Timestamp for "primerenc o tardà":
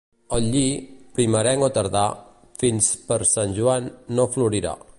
1.17-2.03